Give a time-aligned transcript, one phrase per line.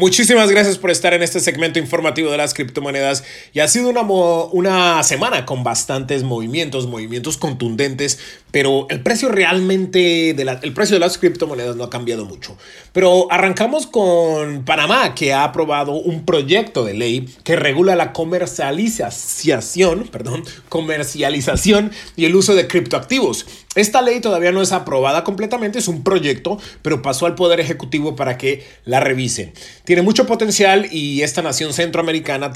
[0.00, 4.00] Muchísimas gracias por estar en este segmento informativo de las criptomonedas y ha sido una,
[4.00, 8.18] una semana con bastantes movimientos, movimientos contundentes,
[8.50, 12.56] pero el precio realmente, de el precio de las criptomonedas no ha cambiado mucho.
[12.94, 20.08] Pero arrancamos con Panamá, que ha aprobado un proyecto de ley que regula la comercialización,
[20.10, 23.44] perdón, comercialización y el uso de criptoactivos.
[23.76, 28.16] Esta ley todavía no es aprobada completamente, es un proyecto, pero pasó al Poder Ejecutivo
[28.16, 29.52] para que la revisen.
[29.84, 32.52] Tiene mucho potencial y esta nación centroamericana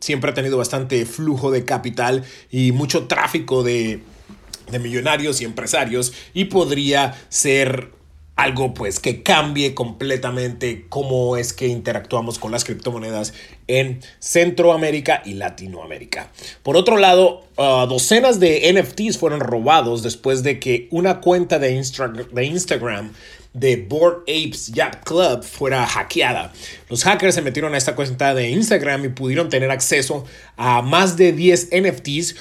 [0.00, 4.00] siempre, ha tenido bastante flujo de capital y mucho tráfico de,
[4.70, 7.90] de millonarios y empresarios y podría ser
[8.36, 13.32] algo pues que cambie completamente cómo es que interactuamos con las criptomonedas
[13.68, 16.30] en Centroamérica y Latinoamérica.
[16.62, 21.68] Por otro lado, uh, docenas de NFTs fueron robados después de que una cuenta de,
[22.32, 23.12] de Instagram
[23.52, 26.52] de Board Apes Yacht Club fuera hackeada.
[26.90, 30.24] Los hackers se metieron a esta cuenta de Instagram y pudieron tener acceso
[30.56, 32.34] a más de 10 NFTs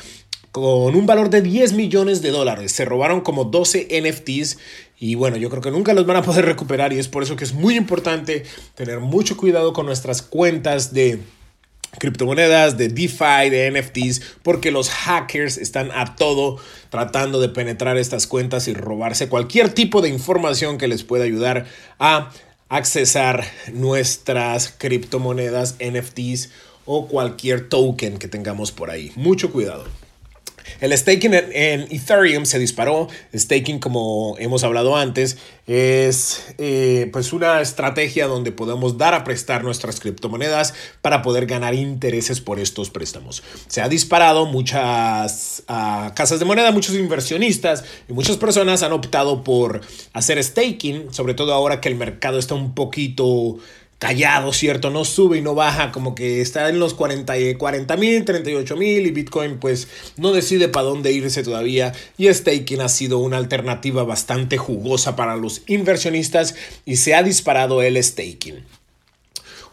[0.51, 2.71] con un valor de 10 millones de dólares.
[2.71, 4.57] Se robaron como 12 NFTs
[5.03, 7.35] y bueno, yo creo que nunca los van a poder recuperar y es por eso
[7.35, 11.19] que es muy importante tener mucho cuidado con nuestras cuentas de
[11.99, 16.57] criptomonedas, de DeFi, de NFTs, porque los hackers están a todo
[16.89, 21.65] tratando de penetrar estas cuentas y robarse cualquier tipo de información que les pueda ayudar
[21.99, 22.31] a
[22.69, 26.49] accesar nuestras criptomonedas, NFTs
[26.85, 29.11] o cualquier token que tengamos por ahí.
[29.17, 29.83] Mucho cuidado.
[30.79, 33.07] El staking en, Ethereum se disparó.
[33.33, 39.63] Staking, como hemos hablado antes, es eh, pues una estrategia donde podemos dar a prestar
[39.63, 43.43] nuestras criptomonedas para poder ganar intereses por estos préstamos.
[43.67, 45.63] Se ha disparado muchas
[46.15, 49.81] casas de moneda, muchos inversionistas y muchas personas han optado por
[50.13, 53.57] hacer staking, sobre todo ahora que el mercado está un poquito
[53.99, 54.89] callado, ¿cierto?
[54.89, 57.33] No sube y no baja, como que está en los 40
[57.97, 62.89] mil, 38 mil y Bitcoin pues no decide para dónde irse todavía y staking ha
[62.89, 68.63] sido una alternativa bastante jugosa para los inversionistas y se ha disparado el staking.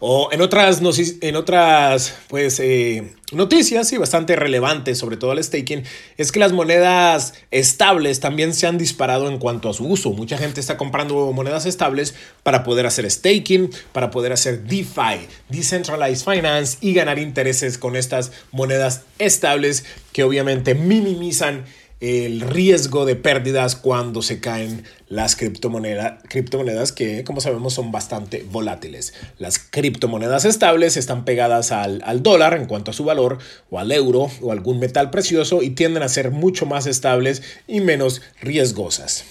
[0.02, 0.80] O en otras,
[1.20, 5.84] en otras pues, eh, noticias y bastante relevantes, sobre todo el staking,
[6.16, 10.10] es que las monedas estables también se han disparado en cuanto a su uso.
[10.12, 16.24] Mucha gente está comprando monedas estables para poder hacer staking, para poder hacer DeFi, Decentralized
[16.24, 21.66] Finance, y ganar intereses con estas monedas estables que obviamente minimizan
[22.00, 29.12] el riesgo de pérdidas cuando se caen las criptomonedas que como sabemos son bastante volátiles.
[29.38, 33.38] Las criptomonedas estables están pegadas al, al, dólar en cuanto a su valor
[33.70, 37.80] o al euro o algún metal precioso y tienden a ser mucho más estables y
[37.80, 39.24] menos riesgosas.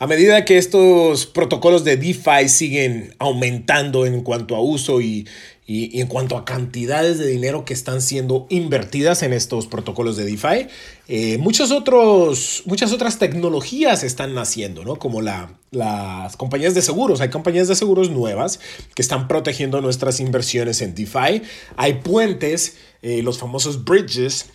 [0.00, 5.26] A medida que estos protocolos de DeFi siguen aumentando en cuanto a uso y,
[5.70, 10.24] y, en cuanto a cantidades de dinero que están siendo invertidas en estos protocolos de
[10.24, 10.66] DeFi,
[11.08, 11.68] eh, muchos
[12.64, 14.96] muchas otras tecnologías están naciendo, ¿no?
[14.96, 17.20] Como la, las compañías de seguros.
[17.20, 18.60] Hay compañías de seguros nuevas
[18.94, 21.42] que están protegiendo nuestras inversiones en DeFi.
[21.76, 24.46] Hay puentes, eh, los famosos bridges,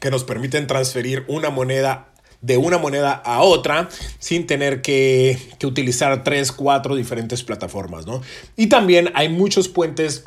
[0.00, 2.08] que nos permiten transferir una moneda
[2.40, 8.22] de una moneda a otra sin tener que, que, utilizar tres, cuatro diferentes plataformas, ¿no?
[8.56, 10.24] Y también hay muchos puentes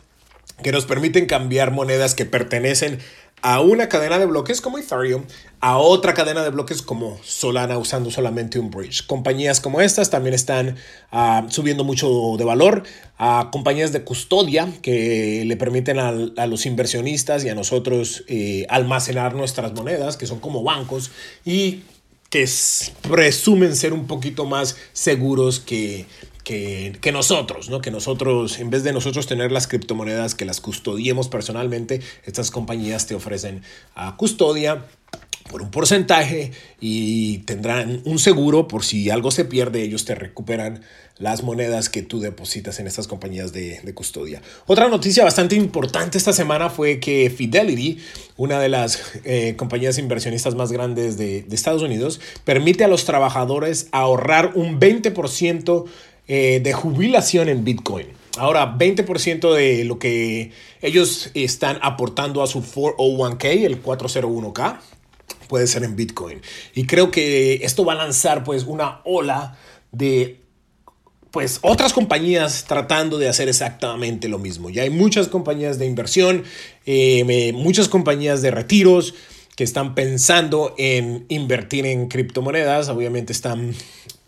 [0.61, 2.99] que nos permiten cambiar monedas que pertenecen
[3.43, 5.25] a una cadena de bloques como Ethereum,
[5.59, 9.05] a otra cadena de bloques como Solana usando solamente un bridge.
[9.05, 10.77] Compañías como estas también están
[11.11, 12.83] ah, subiendo mucho de valor.
[13.17, 16.13] A compañías de custodia que le permiten a,
[16.47, 21.11] los inversionistas y a nosotros eh, almacenar nuestras monedas, que son como bancos
[21.43, 21.81] y
[22.29, 22.49] que
[23.01, 26.07] presumen ser un poquito más seguros que
[26.43, 27.81] que, nosotros, ¿no?
[27.81, 33.07] Que nosotros, en vez de nosotros tener las criptomonedas que las custodiemos personalmente, estas compañías
[33.07, 33.61] te ofrecen
[33.95, 34.85] a custodia
[35.49, 40.81] por un porcentaje y tendrán un seguro por si algo se pierde, ellos te recuperan
[41.17, 44.41] las monedas que tú depositas en estas compañías de, custodia.
[44.65, 47.99] Otra noticia bastante importante esta semana fue que Fidelity,
[48.35, 53.05] una de las eh, compañías inversionistas más grandes de, de Estados Unidos, permite a los
[53.05, 55.85] trabajadores ahorrar un 20%
[56.27, 58.07] eh, de jubilación en Bitcoin.
[58.37, 64.79] Ahora, 20% de lo que ellos están aportando a su 401k, el 401k,
[65.47, 66.41] puede ser en Bitcoin.
[66.73, 69.57] Y creo que esto va a lanzar pues una ola
[69.91, 70.39] de
[71.29, 74.69] pues otras compañías tratando de hacer exactamente lo mismo.
[74.69, 76.43] Ya hay muchas compañías de inversión,
[76.85, 79.15] eh, muchas compañías de retiros
[79.55, 82.89] que están pensando en invertir en criptomonedas.
[82.89, 83.75] Obviamente están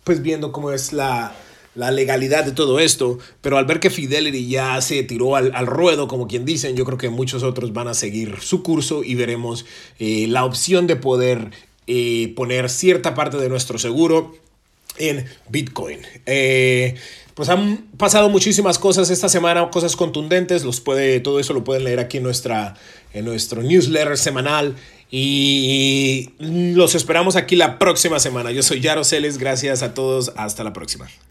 [0.04, 1.36] pues viendo cómo es la,
[1.75, 6.07] la legalidad de todo esto, pero al ver que Fidelity ya se tiró al, ruedo,
[6.07, 9.66] como quien dicen, yo creo que muchos otros van a seguir su curso y veremos
[10.00, 11.51] eh, la opción de poder
[11.88, 14.36] eh, poner cierta parte de nuestro seguro
[14.98, 16.00] en Bitcoin.
[16.25, 16.95] Eh,
[17.33, 21.83] pues han pasado muchísimas cosas esta semana, cosas contundentes, los puede, todo eso lo pueden
[21.83, 22.75] leer aquí en, nuestra,
[23.13, 24.75] en nuestro newsletter semanal
[25.12, 28.51] y los esperamos aquí la próxima semana.
[28.51, 29.01] Yo soy Yaro
[29.38, 31.07] gracias a todos, hasta la próxima.